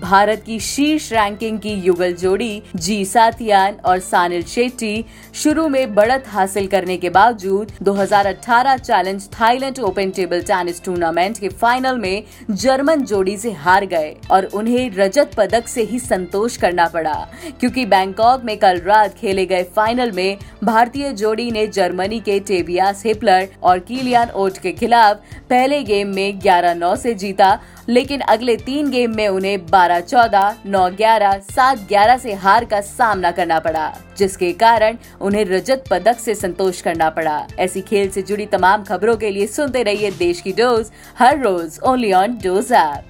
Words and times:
भारत 0.00 0.42
की 0.46 0.58
शीर्ष 0.60 1.12
रैंकिंग 1.12 1.58
की 1.60 1.70
युगल 1.86 2.12
जोड़ी, 2.12 2.62
जी 2.76 3.04
सातियान 3.04 3.74
और 3.84 3.98
सानिल 4.00 4.42
शेट्टी 4.42 5.04
शुरू 5.34 5.66
में 5.68 5.94
बढ़त 5.94 6.24
हासिल 6.28 6.66
करने 6.66 6.96
के 6.96 7.10
बावजूद 7.10 7.72
2018 7.82 8.78
challenge 8.78 9.28
Thailand 9.32 9.78
open 9.78 10.10
table 10.10 10.40
tennis 10.42 10.82
tournament 10.84 11.38
के 11.38 11.48
फाइनल 11.48 11.98
में 11.98 12.22
जर्मन 12.50 13.04
जोड़ी 13.04 13.36
से 13.36 13.52
हार 13.52 13.86
गए 13.86 14.14
और 14.30 14.44
उन्हें 14.54 14.90
रजत 14.90 15.34
पदक 15.36 15.68
से 15.68 15.82
ही 15.82 15.98
संतोष 15.98 16.56
करना 16.56 16.86
पड़ा। 16.88 17.14
क्योंकि 17.60 17.84
बैंकॉक 17.86 18.44
में 18.44 18.56
कल 18.58 18.80
रात 18.80 19.14
खेले 19.18 19.46
गए 19.46 19.62
फाइनल 19.76 20.12
में 20.12 20.36
भारतीय 20.64 21.12
जोड़ी 21.12 21.50
ने 21.50 21.66
जर्मनी 21.66 22.20
के 22.20 22.38
टेबियास 22.40 23.02
हिपलर 23.06 23.48
और 23.62 23.78
कीलियान 23.78 24.30
ओट 24.30 24.58
के 24.58 24.72
खिलाफ 24.72 25.22
पहले 25.50 25.82
गेम 25.82 26.14
में 26.14 26.40
11-9 26.40 26.96
से 26.96 27.14
जीता 27.14 27.58
लेकिन 27.88 28.20
अगले 28.20 28.56
तीन 28.56 28.90
गेम 28.90 29.14
में 29.16 29.26
उन्हें 29.28 29.66
12-14, 29.66 30.54
9-11, 30.66 31.38
7-11 31.50 32.18
से 32.18 32.32
हार 32.34 32.64
का 32.64 32.80
सामना 32.80 33.30
करना 33.30 33.58
पड़ा 33.58 33.92
जिसके 34.18 34.52
कारण 34.52 34.96
उन्हें 35.20 35.44
रजत 35.44 35.84
पदक 35.90 36.18
से 36.18 36.34
संतोष 36.34 36.80
करना 36.80 37.10
पड़ा। 37.10 37.46
ऐसी 37.58 37.80
खेल 37.80 38.10
से 38.10 38.22
जुड़ी 38.22 38.46
तमाम 38.46 38.84
खबरों 38.84 39.16
के 39.16 39.30
लिए 39.30 39.46
सुनते 39.46 39.82
रहिए 39.82 40.10
देश 40.10 40.40
की 40.40 40.52
डोज 40.52 40.90
हर 41.18 41.38
रोज 41.38 41.78
ओनली 41.84 42.12
ऑन 42.12 42.38
डोज 42.44 42.72
ऐप। 42.72 43.04